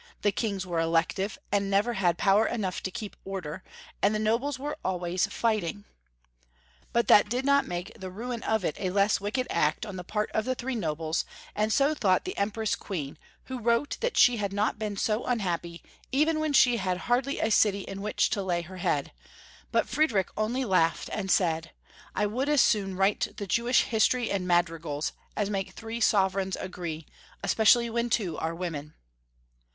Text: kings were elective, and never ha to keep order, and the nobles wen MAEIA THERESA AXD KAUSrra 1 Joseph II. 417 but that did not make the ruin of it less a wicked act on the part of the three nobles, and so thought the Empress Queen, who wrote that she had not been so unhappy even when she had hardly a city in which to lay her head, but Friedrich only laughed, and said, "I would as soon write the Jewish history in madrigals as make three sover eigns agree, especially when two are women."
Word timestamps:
kings 0.35 0.65
were 0.65 0.79
elective, 0.79 1.37
and 1.51 1.69
never 1.69 1.93
ha 1.93 2.11
to 2.11 2.89
keep 2.91 3.15
order, 3.23 3.61
and 4.01 4.15
the 4.15 4.17
nobles 4.17 4.57
wen 4.57 4.73
MAEIA 4.73 4.75
THERESA 4.77 4.77
AXD 4.79 4.81
KAUSrra 4.81 4.99
1 4.99 5.11
Joseph 5.11 5.33
II. 5.33 5.41
417 5.41 5.85
but 6.91 7.07
that 7.07 7.29
did 7.29 7.45
not 7.45 7.67
make 7.67 7.93
the 7.99 8.09
ruin 8.09 8.41
of 8.41 8.65
it 8.65 8.79
less 8.91 9.19
a 9.19 9.23
wicked 9.23 9.45
act 9.51 9.85
on 9.85 9.97
the 9.97 10.03
part 10.03 10.31
of 10.31 10.45
the 10.45 10.55
three 10.55 10.73
nobles, 10.73 11.23
and 11.55 11.71
so 11.71 11.93
thought 11.93 12.25
the 12.25 12.35
Empress 12.35 12.73
Queen, 12.73 13.19
who 13.43 13.59
wrote 13.59 13.99
that 14.01 14.17
she 14.17 14.37
had 14.37 14.51
not 14.51 14.79
been 14.79 14.97
so 14.97 15.23
unhappy 15.25 15.83
even 16.11 16.39
when 16.39 16.51
she 16.51 16.77
had 16.77 16.97
hardly 17.05 17.39
a 17.39 17.51
city 17.51 17.81
in 17.81 18.01
which 18.01 18.31
to 18.31 18.41
lay 18.41 18.63
her 18.63 18.77
head, 18.77 19.11
but 19.71 19.87
Friedrich 19.87 20.29
only 20.35 20.65
laughed, 20.65 21.11
and 21.13 21.29
said, 21.29 21.69
"I 22.15 22.25
would 22.25 22.49
as 22.49 22.61
soon 22.61 22.97
write 22.97 23.37
the 23.37 23.45
Jewish 23.45 23.83
history 23.83 24.31
in 24.31 24.47
madrigals 24.47 25.11
as 25.37 25.51
make 25.51 25.73
three 25.73 25.99
sover 26.01 26.41
eigns 26.41 26.55
agree, 26.59 27.05
especially 27.43 27.87
when 27.91 28.09
two 28.09 28.35
are 28.39 28.55
women." 28.55 28.95